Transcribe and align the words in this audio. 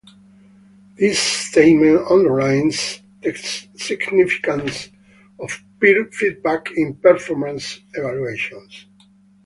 This 0.97 1.19
statement 1.19 2.07
underlines 2.09 3.01
the 3.21 3.35
significance 3.35 4.89
of 5.39 5.63
peer 5.79 6.05
feedback 6.11 6.71
in 6.75 6.95
performance 6.95 7.79
evaluations. 7.93 8.87